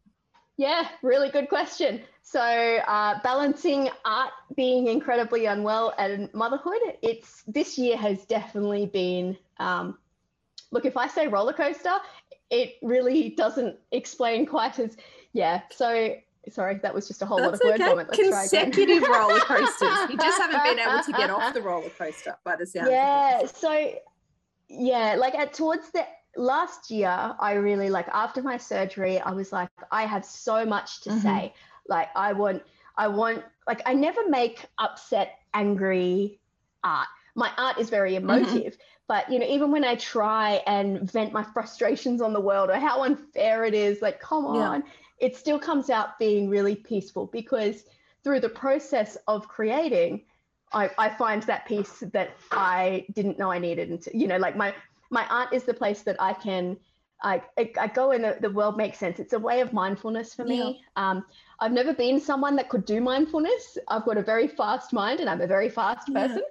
[0.59, 2.03] Yeah, really good question.
[2.21, 9.39] So, uh, balancing art being incredibly unwell and motherhood, it's this year has definitely been.
[9.57, 9.97] Um,
[10.71, 11.97] look, if I say roller coaster,
[12.51, 14.97] it really doesn't explain quite as
[15.33, 15.63] yeah.
[15.71, 16.17] So
[16.49, 17.85] sorry, that was just a whole That's lot of okay.
[17.85, 18.09] word vomit.
[18.09, 20.11] Let's Consecutive roller coasters.
[20.11, 22.89] You just haven't been able to get off the roller coaster by the sound.
[22.91, 23.47] Yeah.
[23.47, 23.95] So
[24.69, 29.53] yeah, like at towards the last year, I really like after my surgery, I was
[29.53, 31.21] like, I have so much to mm-hmm.
[31.21, 31.55] say.
[31.89, 32.63] Like I want,
[32.97, 36.41] I want, like I never make upset, angry
[36.85, 37.09] art.
[37.35, 38.31] My art is very mm-hmm.
[38.31, 38.83] emotive, mm-hmm.
[39.09, 42.77] but you know, even when I try and vent my frustrations on the world or
[42.77, 47.27] how unfair it is, like come on, yeah it still comes out being really peaceful
[47.27, 47.85] because
[48.25, 50.23] through the process of creating,
[50.73, 53.91] I, I find that peace that I didn't know I needed.
[53.91, 54.75] And you know, like my
[55.11, 56.77] my art is the place that I can
[57.23, 59.19] I, I, go in the, the world makes sense.
[59.19, 60.83] It's a way of mindfulness for me.
[60.97, 61.11] Yeah.
[61.11, 61.25] Um,
[61.59, 63.77] I've never been someone that could do mindfulness.
[63.89, 66.43] I've got a very fast mind and I'm a very fast person.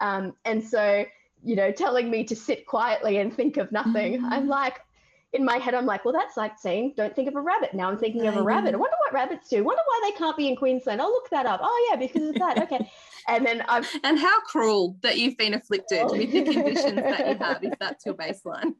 [0.00, 0.16] Yeah.
[0.16, 1.04] Um, and so,
[1.42, 4.32] you know, telling me to sit quietly and think of nothing, mm-hmm.
[4.32, 4.80] I'm like,
[5.34, 7.74] in my head, I'm like, well, that's like saying, don't think of a rabbit.
[7.74, 8.74] Now I'm thinking of a rabbit.
[8.74, 9.62] I wonder what rabbits do.
[9.62, 11.02] Wonder why they can't be in Queensland.
[11.02, 11.60] I'll look that up.
[11.62, 12.62] Oh, yeah, because of that.
[12.62, 12.90] Okay.
[13.30, 13.86] And then I've.
[14.04, 18.06] And how cruel that you've been afflicted with the conditions that you have, if that's
[18.06, 18.72] your baseline.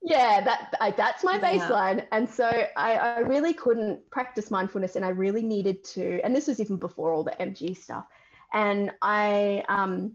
[0.00, 1.96] yeah, that I, that's my baseline.
[1.96, 2.04] Yeah.
[2.12, 2.44] And so
[2.76, 6.20] I, I really couldn't practice mindfulness and I really needed to.
[6.22, 8.04] And this was even before all the MG stuff.
[8.52, 10.12] And I, um,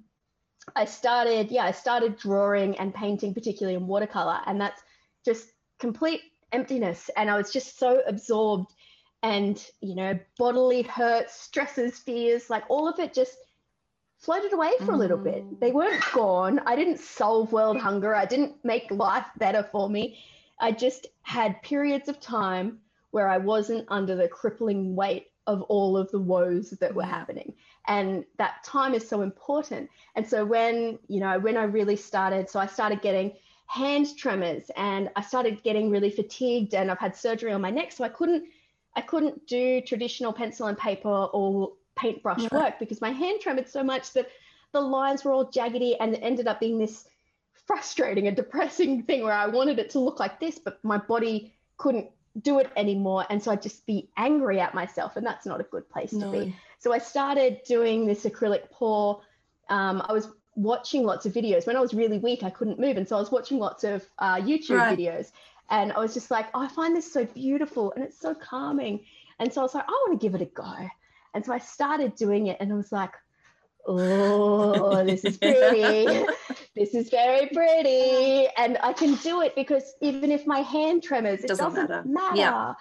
[0.75, 4.81] I started, yeah, I started drawing and painting, particularly in watercolor, and that's
[5.23, 5.47] just
[5.79, 7.09] complete emptiness.
[7.15, 8.71] And I was just so absorbed,
[9.21, 13.37] and you know, bodily hurts, stresses, fears, like all of it just
[14.17, 15.59] floated away for a little bit.
[15.59, 15.75] They mm.
[15.75, 16.59] weren't gone.
[16.65, 18.15] I didn't solve world hunger.
[18.15, 20.17] I didn't make life better for me.
[20.59, 22.79] I just had periods of time
[23.11, 27.53] where I wasn't under the crippling weight of all of the woes that were happening
[27.87, 32.49] and that time is so important and so when you know when i really started
[32.49, 33.31] so i started getting
[33.67, 37.91] hand tremors and I started getting really fatigued and I've had surgery on my neck
[37.91, 38.45] so I couldn't
[38.95, 42.51] I couldn't do traditional pencil and paper or paintbrush right.
[42.51, 44.29] work because my hand trembled so much that
[44.71, 47.07] the lines were all jaggedy and it ended up being this
[47.65, 51.53] frustrating and depressing thing where I wanted it to look like this, but my body
[51.77, 52.09] couldn't
[52.41, 53.25] do it anymore.
[53.29, 56.31] And so I'd just be angry at myself, and that's not a good place no.
[56.31, 56.55] to be.
[56.79, 59.21] So I started doing this acrylic pour.
[59.69, 61.67] Um, I was watching lots of videos.
[61.67, 62.97] When I was really weak, I couldn't move.
[62.97, 64.97] And so I was watching lots of uh, YouTube right.
[64.97, 65.31] videos.
[65.69, 69.01] And I was just like, oh, I find this so beautiful and it's so calming.
[69.39, 70.89] And so I was like, I want to give it a go.
[71.33, 73.11] And so I started doing it and I was like,
[73.87, 76.25] oh, this is pretty.
[76.75, 78.47] this is very pretty.
[78.57, 82.03] And I can do it because even if my hand tremors, it doesn't, doesn't matter.
[82.07, 82.37] matter.
[82.37, 82.73] Yeah.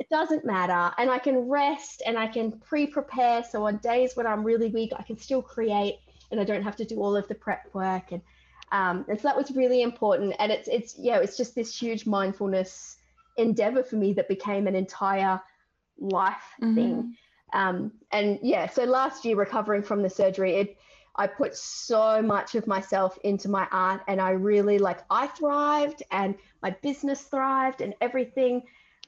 [0.00, 0.94] It doesn't matter.
[0.98, 3.44] And I can rest and I can pre prepare.
[3.44, 5.98] So on days when I'm really weak, I can still create
[6.30, 8.10] and I don't have to do all of the prep work.
[8.10, 8.22] And
[8.72, 10.34] um, and so that was really important.
[10.38, 12.96] And it's it's yeah, it's just this huge mindfulness
[13.36, 15.40] endeavor for me that became an entire
[15.98, 16.74] life mm-hmm.
[16.74, 17.16] thing.
[17.52, 20.78] Um, and yeah, so last year recovering from the surgery, it
[21.16, 26.02] I put so much of myself into my art and I really like I thrived
[26.10, 28.62] and my business thrived and everything.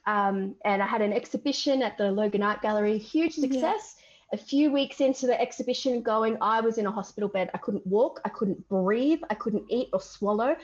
[0.06, 3.96] Um, and I had an exhibition at the Logan Art Gallery, huge success.
[3.96, 4.02] Yeah.
[4.34, 7.50] A few weeks into the exhibition going, I was in a hospital bed.
[7.52, 10.56] I couldn't walk, I couldn't breathe, I couldn't eat or swallow.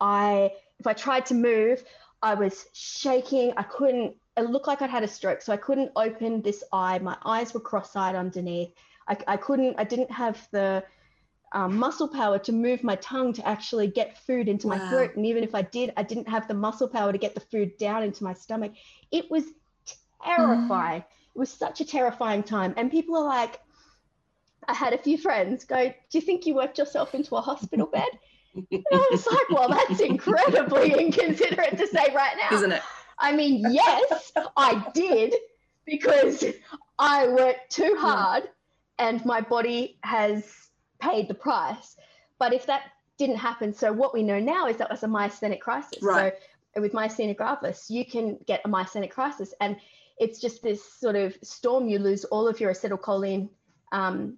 [0.00, 1.82] I if I tried to move,
[2.22, 3.52] I was shaking.
[3.56, 5.42] I couldn't it looked like I'd had a stroke.
[5.42, 6.98] So I couldn't open this eye.
[6.98, 8.72] My eyes were cross-eyed underneath.
[9.08, 10.84] I, I couldn't, I didn't have the
[11.56, 14.76] um, muscle power to move my tongue to actually get food into wow.
[14.76, 15.16] my throat.
[15.16, 17.78] And even if I did, I didn't have the muscle power to get the food
[17.78, 18.72] down into my stomach.
[19.10, 19.44] It was
[20.22, 21.00] terrifying.
[21.00, 21.06] Mm.
[21.34, 22.74] It was such a terrifying time.
[22.76, 23.58] And people are like,
[24.68, 27.86] I had a few friends go, Do you think you worked yourself into a hospital
[27.86, 28.08] bed?
[28.54, 32.54] And I was like, Well, that's incredibly inconsiderate to say right now.
[32.54, 32.82] Isn't it?
[33.18, 35.34] I mean, yes, I did
[35.86, 36.44] because
[36.98, 38.44] I worked too hard
[38.98, 40.65] and my body has
[40.98, 41.96] paid the price.
[42.38, 42.82] But if that
[43.18, 46.02] didn't happen, so what we know now is that was a myasthenic crisis.
[46.02, 46.34] Right.
[46.74, 49.76] So with myasthenia gravis, you can get a myasthenic crisis, and
[50.18, 51.88] it's just this sort of storm.
[51.88, 53.48] You lose all of your acetylcholine
[53.92, 54.36] um,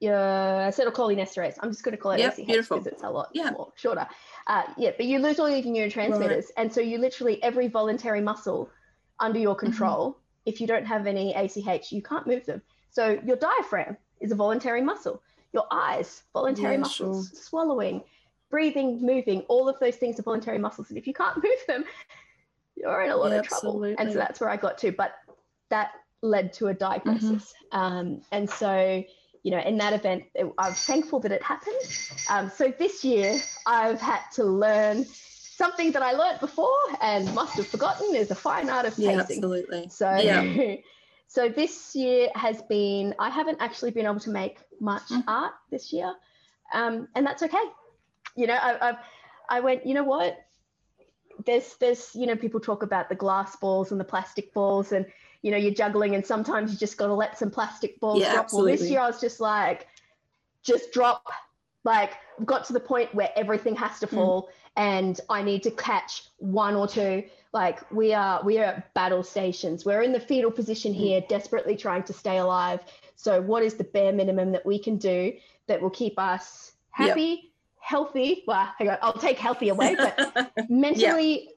[0.00, 1.56] your acetylcholinesterase.
[1.60, 2.78] I'm just going to call it yep, ACH beautiful.
[2.78, 3.50] because it's a lot yeah.
[3.50, 4.06] more shorter.
[4.46, 6.44] Uh, yeah, but you lose all your neurotransmitters, right.
[6.56, 8.70] and so you literally every voluntary muscle
[9.18, 9.66] under your mm-hmm.
[9.66, 10.10] control.
[10.10, 10.20] Mm-hmm.
[10.46, 12.60] If you don't have any ACH, you can't move them.
[12.90, 15.22] So your diaphragm is a voluntary muscle.
[15.54, 17.28] Your eyes, voluntary yeah, muscles.
[17.28, 17.40] Sure.
[17.40, 18.02] Swallowing,
[18.50, 20.90] breathing, moving, all of those things are voluntary muscles.
[20.90, 21.84] And if you can't move them,
[22.76, 23.68] you're in a lot yeah, of trouble.
[23.68, 23.96] Absolutely.
[23.98, 24.92] And so that's where I got to.
[24.92, 25.14] But
[25.70, 27.54] that led to a diagnosis.
[27.72, 27.78] Mm-hmm.
[27.78, 29.02] Um, and so
[29.44, 31.76] you know, in that event, it, I'm thankful that it happened.
[32.30, 37.54] Um, so this year, I've had to learn something that I learned before and must
[37.56, 39.10] have forgotten is a fine art of pacing.
[39.10, 39.88] Yeah, absolutely.
[39.90, 40.76] So, yeah.
[41.34, 45.28] so this year has been, I haven't actually been able to make much mm-hmm.
[45.28, 46.14] art this year.
[46.72, 47.64] Um, and that's okay.
[48.36, 48.96] You know, I, I,
[49.48, 50.38] I went, you know what?
[51.44, 55.06] There's, there's, you know, people talk about the glass balls and the plastic balls and,
[55.42, 58.34] you know, you're juggling and sometimes you just got to let some plastic balls yeah,
[58.34, 58.44] drop.
[58.44, 58.70] Absolutely.
[58.70, 59.88] Well, this year I was just like,
[60.62, 61.24] just drop.
[61.82, 62.12] Like,
[62.44, 64.14] got to the point where everything has to hmm.
[64.14, 64.48] fall mm.
[64.76, 67.24] And I need to catch one or two.
[67.52, 69.84] Like, we are, we are at battle stations.
[69.84, 70.98] We're in the fetal position hmm.
[71.00, 71.28] here, mm.
[71.28, 72.80] desperately trying to stay alive.
[73.16, 75.32] So, what is the bare minimum that we can do
[75.68, 77.22] that will keep us happy?
[77.22, 77.38] Yep
[77.84, 78.42] healthy.
[78.46, 81.50] Well, I'll take healthy away, but mentally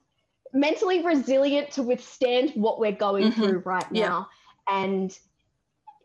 [0.54, 3.42] mentally resilient to withstand what we're going mm-hmm.
[3.42, 4.30] through right now.
[4.70, 5.18] And,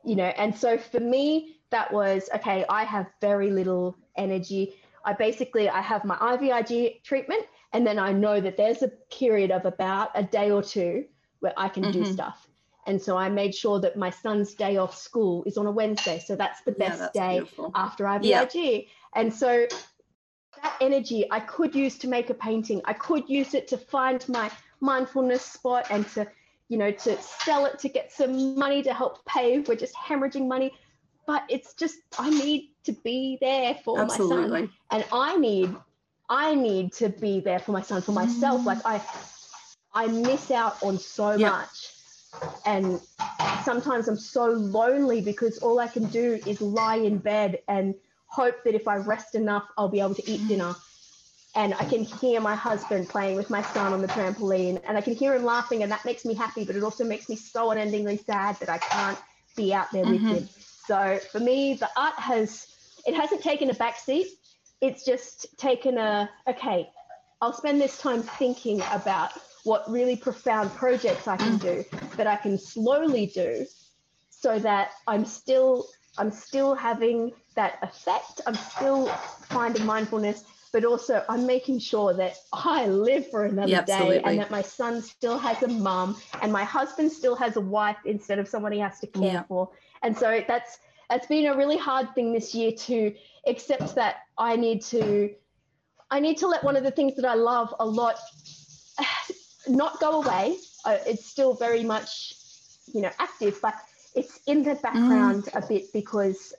[0.05, 4.75] you know, and so for me, that was okay, I have very little energy.
[5.05, 9.51] I basically I have my IVIG treatment and then I know that there's a period
[9.51, 11.07] of about a day or two
[11.41, 12.05] where I can mm-hmm.
[12.05, 12.49] do stuff.
[12.87, 16.19] And so I made sure that my son's day off school is on a Wednesday.
[16.19, 17.71] So that's the best yeah, that's day beautiful.
[17.75, 18.55] after IVIG.
[18.55, 18.81] Yeah.
[19.15, 19.67] And so
[20.63, 22.81] that energy I could use to make a painting.
[22.85, 26.27] I could use it to find my mindfulness spot and to,
[26.69, 29.61] you know, to sell it to get some money to help pay.
[29.61, 30.73] We're just hemorrhaging money.
[31.27, 34.51] But it's just I need to be there for Absolutely.
[34.51, 34.73] my son.
[34.91, 35.75] And I need
[36.29, 38.65] I need to be there for my son, for myself.
[38.65, 39.03] Like I
[39.95, 41.53] I miss out on so yep.
[41.53, 41.93] much.
[42.65, 43.01] And
[43.65, 47.95] sometimes I'm so lonely because all I can do is lie in bed and
[48.27, 50.75] hope that if I rest enough, I'll be able to eat dinner.
[51.55, 55.03] And I can hear my husband playing with my son on the trampoline, and I
[55.03, 56.65] can hear him laughing, and that makes me happy.
[56.65, 59.19] But it also makes me so unendingly sad that I can't
[59.55, 60.31] be out there mm-hmm.
[60.31, 60.49] with him.
[60.87, 62.72] So for me, the art has
[63.07, 64.27] it hasn't taken a backseat.
[64.81, 66.91] It's just taken a okay.
[67.41, 69.33] I'll spend this time thinking about
[69.65, 71.85] what really profound projects I can do
[72.17, 73.67] that I can slowly do
[74.31, 75.87] so that I'm still
[76.19, 78.41] I'm still having that effect.
[78.47, 79.07] I'm still
[79.49, 84.39] finding mindfulness, but also I'm making sure that I live for another yeah, day and
[84.39, 88.39] that my son still has a mum and my husband still has a wife instead
[88.39, 89.43] of someone he has to care yeah.
[89.45, 89.71] for.
[90.03, 90.79] And so that's
[91.13, 93.15] that's been a really hard thing this year to
[93.47, 95.31] accept that I need to
[96.11, 98.19] I need to let one of the things that I love a lot
[99.69, 100.57] not go away.
[100.87, 102.35] It's still very much,
[102.95, 103.75] you know, active, but
[104.15, 105.63] it's in the background mm.
[105.63, 106.55] a bit because,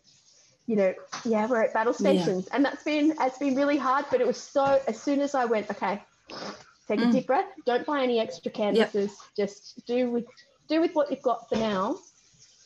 [0.67, 0.93] you know,
[1.25, 2.55] yeah, we're at battle stations, yeah.
[2.55, 4.05] and that's been it's been really hard.
[4.11, 5.99] But it was so as soon as I went, okay,
[6.87, 7.09] take mm.
[7.09, 7.49] a deep breath.
[7.65, 9.09] Don't buy any extra canvases.
[9.09, 9.47] Yep.
[9.47, 10.25] Just do with
[10.67, 11.97] do with what you've got for now.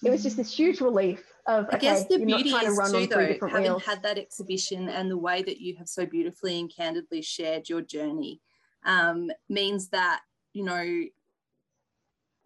[0.04, 3.64] It was just this huge relief of, I guess the beauty is too, though, having
[3.64, 3.84] wheels.
[3.84, 7.82] had that exhibition and the way that you have so beautifully and candidly shared your
[7.82, 8.42] journey
[8.86, 10.22] um, means that
[10.54, 11.06] you know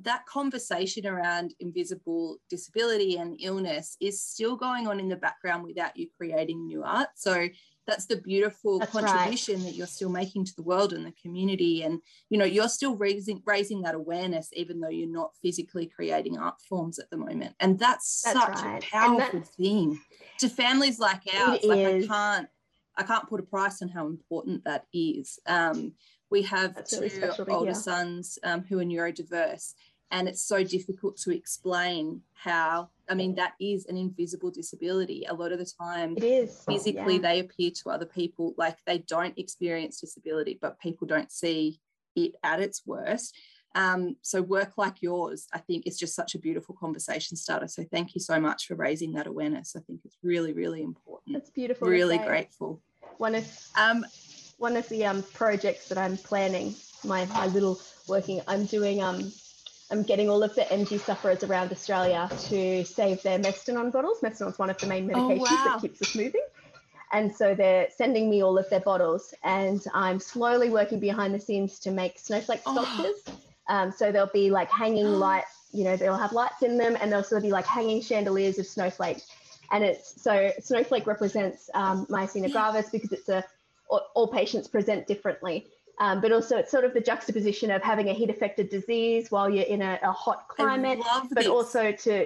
[0.04, 5.96] that conversation around invisible disability and illness is still going on in the background without
[5.96, 7.10] you creating new art.
[7.16, 7.48] So
[7.88, 9.66] that's the beautiful that's contribution right.
[9.66, 11.84] that you're still making to the world and the community.
[11.84, 16.38] And you know, you're still raising raising that awareness, even though you're not physically creating
[16.38, 17.56] art forms at the moment.
[17.60, 18.84] And that's, that's such right.
[18.84, 20.00] a powerful thing
[20.40, 21.60] to families like ours.
[21.64, 22.06] Like is.
[22.06, 22.50] I can't
[22.98, 25.40] I can't put a price on how important that is.
[25.48, 25.94] Um,
[26.30, 29.74] we have That's two really older sons um, who are neurodiverse,
[30.12, 32.90] and it's so difficult to explain how.
[33.10, 35.26] I mean, that is an invisible disability.
[35.28, 37.22] A lot of the time, it is physically yeah.
[37.22, 41.82] they appear to other people like they don't experience disability, but people don't see
[42.16, 43.36] it at its worst.
[43.74, 47.68] Um, so work like yours, I think, is just such a beautiful conversation starter.
[47.68, 49.76] So thank you so much for raising that awareness.
[49.76, 51.38] I think it's really, really important.
[51.38, 51.88] It's beautiful.
[51.88, 52.82] Really grateful.
[53.18, 53.48] One of
[53.78, 54.06] um,
[54.58, 59.32] one of the um, projects that I'm planning, my, my little working, I'm doing, um,
[59.92, 64.22] I'm getting all of the MG sufferers around Australia to save their Mestinon bottles.
[64.22, 65.66] Mestinon is one of the main oh, medications oh, wow.
[65.66, 66.42] that keeps us moving.
[67.12, 71.40] And so they're sending me all of their bottles, and I'm slowly working behind the
[71.40, 72.74] scenes to make snowflake oh.
[72.74, 73.22] sculptures.
[73.28, 73.76] Oh.
[73.76, 77.12] Um, so there'll be like hanging lights, you know, they'll have lights in them, and
[77.12, 79.28] there'll sort of be like hanging chandeliers of snowflakes.
[79.72, 83.44] And it's so snowflake represents um, myasthenia gravis because it's a
[83.90, 85.68] all patients present differently.
[86.02, 89.48] Um, but also it's sort of the juxtaposition of having a heat affected disease while
[89.48, 90.98] you're in a, a hot climate,
[91.30, 91.48] but this.
[91.48, 92.26] also to,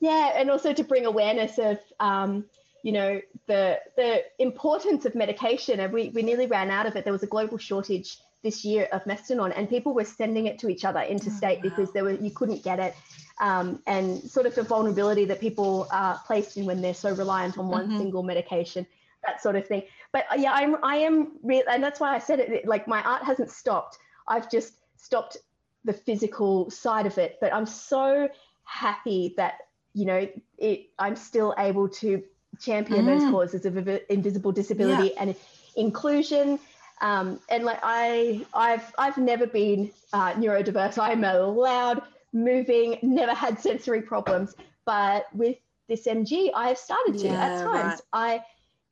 [0.00, 2.44] yeah, and also to bring awareness of, um,
[2.82, 5.78] you know, the the importance of medication.
[5.78, 7.04] And we, we nearly ran out of it.
[7.04, 10.68] There was a global shortage this year of Mestinon, and people were sending it to
[10.68, 11.70] each other interstate oh, wow.
[11.70, 12.96] because there were you couldn't get it,
[13.40, 17.58] um, and sort of the vulnerability that people are placed in when they're so reliant
[17.58, 17.98] on one mm-hmm.
[17.98, 18.84] single medication,
[19.24, 22.18] that sort of thing but uh, yeah, I'm I am real, and that's why I
[22.18, 22.66] said it.
[22.66, 23.98] Like my art hasn't stopped.
[24.26, 25.36] I've just stopped
[25.84, 27.38] the physical side of it.
[27.40, 28.28] But I'm so
[28.64, 29.54] happy that
[29.94, 30.86] you know it.
[30.98, 32.22] I'm still able to
[32.60, 33.18] champion mm.
[33.18, 33.76] those causes of
[34.08, 35.22] invisible disability yeah.
[35.22, 35.36] and
[35.76, 36.58] inclusion.
[37.00, 40.98] Um, and like I, I've I've never been uh, neurodiverse.
[40.98, 44.54] I'm a loud, moving, never had sensory problems.
[44.84, 48.02] But with this MG, I have started to yeah, at times.
[48.12, 48.40] Right.
[48.40, 48.44] I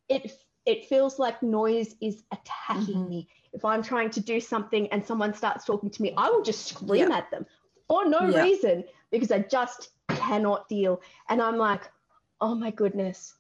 [0.09, 3.09] it it feels like noise is attacking mm-hmm.
[3.09, 3.29] me.
[3.53, 6.67] If I'm trying to do something and someone starts talking to me, I will just
[6.67, 7.47] scream at them
[7.89, 11.01] for no reason because I just cannot deal.
[11.29, 11.91] And I'm like,
[12.41, 13.35] oh my goodness,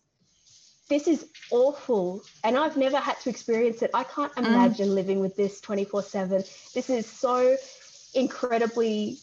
[0.88, 2.22] this is awful.
[2.44, 3.90] And I've never had to experience it.
[3.92, 4.46] I can't mm.
[4.46, 4.94] imagine mm.
[4.94, 6.44] living with this 24 7.
[6.74, 7.56] This is so
[8.14, 9.18] incredibly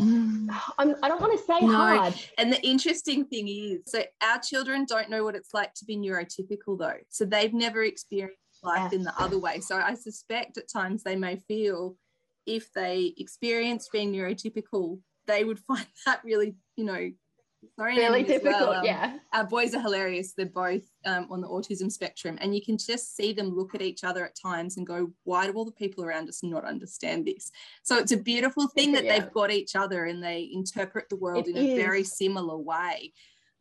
[0.00, 0.48] Mm.
[0.78, 1.72] I'm, I do not want to say no.
[1.72, 2.14] hard.
[2.38, 5.96] And the interesting thing is, so our children don't know what it's like to be
[5.96, 6.98] neurotypical, though.
[7.08, 8.98] So they've never experienced life yeah.
[8.98, 9.60] in the other way.
[9.60, 11.96] So I suspect at times they may feel
[12.46, 17.10] if they experienced being neurotypical, they would find that really, you know,
[17.76, 18.68] Sorry, really difficult.
[18.68, 18.80] Well.
[18.80, 19.18] Um, yeah.
[19.32, 20.32] Our boys are hilarious.
[20.32, 23.82] They're both um, on the autism spectrum, and you can just see them look at
[23.82, 27.26] each other at times and go, "Why do all the people around us not understand
[27.26, 27.50] this?"
[27.82, 29.18] So it's a beautiful thing that yeah.
[29.18, 31.72] they've got each other and they interpret the world it in is.
[31.72, 33.12] a very similar way.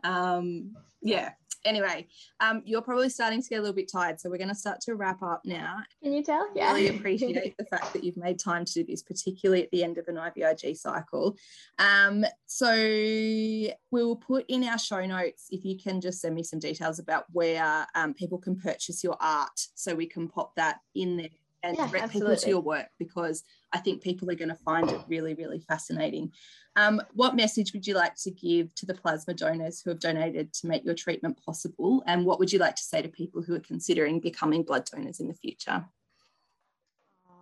[0.04, 1.32] Um, yeah,
[1.66, 2.08] anyway,
[2.40, 4.82] um, you're probably starting to get a little bit tired, so we're going to start
[4.82, 5.78] to wrap up now.
[6.04, 6.48] Can you tell?
[6.56, 6.74] Yeah.
[6.74, 9.98] Really appreciate the fact that you've made time to do this, particularly at the end
[9.98, 11.36] of an IVIG cycle.
[11.78, 16.44] Um, so we will put in our show notes if you can just send me
[16.44, 20.78] some details about where um, people can purchase your art, so we can pop that
[20.96, 21.30] in there
[21.64, 22.36] and yeah, direct absolutely.
[22.36, 25.60] people to your work because I think people are going to find it really, really
[25.60, 26.32] fascinating.
[26.76, 30.54] Um, what message would you like to give to the plasma donors who have donated
[30.54, 32.04] to make your treatment possible?
[32.08, 35.20] And what would you like to say to people who are considering becoming blood donors
[35.20, 35.86] in the future?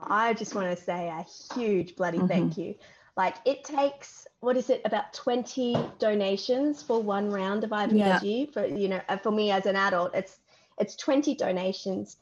[0.02, 1.26] I just want to say a
[1.56, 2.28] huge bloody Mhm.
[2.28, 2.76] thank you.
[3.16, 8.66] Like it takes what is it about 20 donations for one round of IVIG for
[8.66, 10.40] you know uh, for me as an adult it's
[10.78, 12.18] it's 20 donations.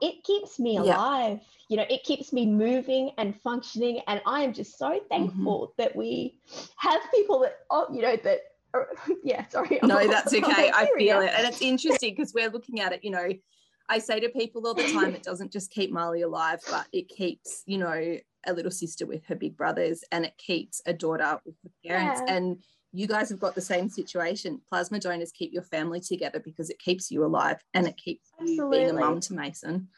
[0.00, 0.82] It keeps me Yeah.
[0.82, 1.40] alive.
[1.68, 5.08] You know, it keeps me moving and functioning and I am just so mm-hmm.
[5.08, 6.38] thankful that we
[6.76, 8.40] have people that oh you know that
[8.74, 8.88] are,
[9.24, 9.80] yeah, sorry.
[9.82, 10.70] I'm No, that's okay.
[10.74, 11.32] I feel it.
[11.36, 13.28] And it's interesting because we're looking at it, you know,
[13.88, 17.08] I say to people all the time, it doesn't just keep Marley alive, but it
[17.08, 21.40] keeps, you know, a little sister with her big brothers and it keeps a daughter
[21.44, 22.22] with her parents.
[22.26, 22.36] Yeah.
[22.36, 22.62] And
[22.92, 24.60] you guys have got the same situation.
[24.68, 28.66] Plasma donors keep your family together because it keeps you alive and it keeps you
[28.70, 29.02] being a Absolutely.
[29.02, 29.88] mum to Mason.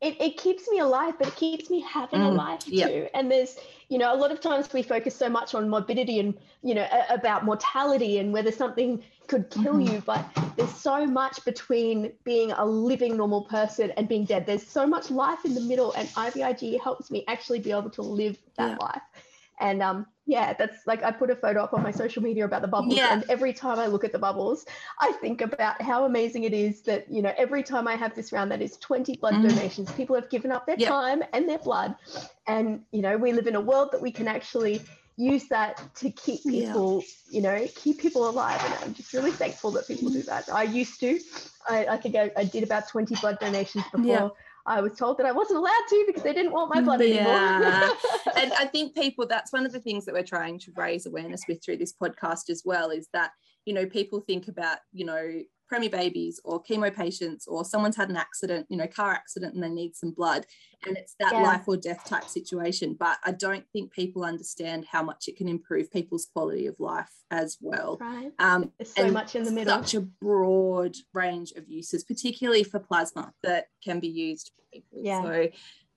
[0.00, 2.88] it, it keeps me alive, but it keeps me having a Mm, life yeah.
[2.88, 3.08] too.
[3.14, 3.56] And there's,
[3.88, 6.86] you know, a lot of times we focus so much on morbidity and, you know,
[6.92, 9.92] a- about mortality and whether something could kill Mhm.
[9.94, 10.22] you, but
[10.56, 14.44] there's so much between being a living normal person and being dead.
[14.46, 18.02] There's so much life in the middle, and IVIG helps me actually be able to
[18.02, 18.76] live that Yeah.
[18.78, 19.02] life.
[19.58, 22.62] And um, yeah, that's like I put a photo up on my social media about
[22.62, 23.12] the bubbles, Yeah.
[23.12, 24.64] and every time I look at the bubbles,
[25.00, 28.32] I think about how amazing it is that you know every time I have this
[28.32, 29.42] round that is 20 blood Mhm.
[29.42, 30.88] donations, people have given up their Yeah.
[30.88, 31.94] time and their blood,
[32.46, 34.80] and you know we live in a world that we can actually
[35.16, 36.50] use that to keep Yeah.
[36.72, 38.60] people, you know, keep people alive.
[38.64, 40.48] And I'm just really thankful that people do that.
[40.52, 41.20] I used to,
[41.68, 44.04] I, I think I, I did about 20 blood donations before.
[44.04, 44.28] Yeah.
[44.66, 47.16] I was told that I wasn't allowed to because they didn't want my blood Yeah.
[47.26, 47.96] anymore.
[48.36, 51.42] and I think people that's one of the things that we're trying to raise awareness
[51.46, 53.32] with through this podcast as well is that
[53.66, 55.40] you know people think about you know
[55.70, 59.62] preemie babies or chemo patients or someone's had an accident you know car accident and
[59.62, 60.44] they need some blood
[60.86, 61.42] and it's that Yeah.
[61.42, 65.48] life or death type situation but I don't think people understand how much it can
[65.48, 68.32] improve people's quality of life as well right.
[68.38, 69.74] um, There's so much in the middle.
[69.74, 74.52] such a broad range of uses, particularly for plasma that can be used.
[74.92, 75.22] Yeah.
[75.22, 75.48] So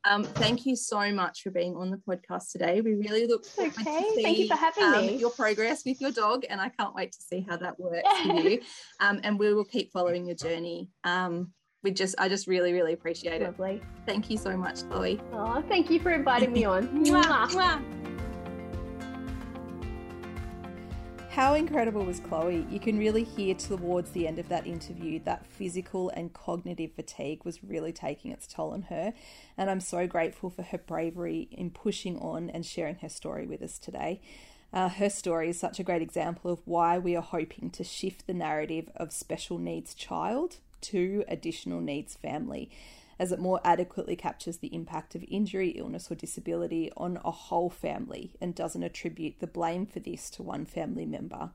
[0.07, 2.81] um, thank you so much for being on the podcast today.
[2.81, 4.23] We really look forward to okay.
[4.23, 5.17] Thank you for having um, me.
[5.17, 8.33] your progress with your dog, and I can't wait to see how that works for
[8.33, 8.61] you.
[8.99, 10.89] Um, and we will keep following your journey.
[11.03, 11.51] Um,
[11.83, 13.55] we just, I just really, really appreciate it.
[14.05, 15.21] Thank you so much, Chloe.
[15.33, 16.87] Oh, thank you for inviting me on.
[17.05, 18.16] Mwah.
[21.37, 22.65] How incredible was Chloe?
[22.67, 27.45] You can really hear towards the end of that interview that physical and cognitive fatigue
[27.45, 29.13] was really taking its toll on her.
[29.55, 33.61] And I'm so grateful for her bravery in pushing on and sharing her story with
[33.61, 34.19] us today.
[34.73, 38.25] Uh, her story is such a great example of why we are hoping to shift
[38.25, 42.71] the narrative of special needs child to additional needs family
[43.19, 47.69] as it more adequately captures the impact of injury, illness, or disability on a whole
[47.69, 51.51] family and doesn't attribute the blame for this to one family member.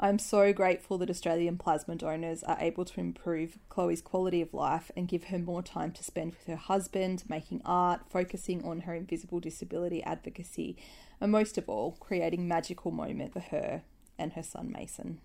[0.00, 4.92] I'm so grateful that Australian plasma donors are able to improve Chloe's quality of life
[4.96, 8.94] and give her more time to spend with her husband, making art, focusing on her
[8.94, 10.76] invisible disability advocacy,
[11.20, 13.82] and most of all, creating magical moments for her
[14.16, 15.20] and her son Mason.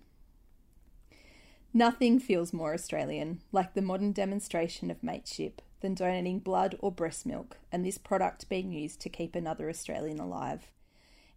[1.72, 7.26] Nothing feels more Australian, like the modern demonstration of mateship, than donating blood or breast
[7.26, 10.70] milk and this product being used to keep another Australian alive.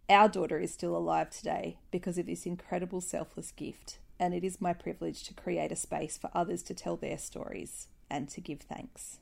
[0.08, 4.60] Our daughter is still alive today because of this incredible selfless gift, and it is
[4.60, 8.60] my privilege to create a space for others to tell their stories and to give
[8.60, 9.18] thanks.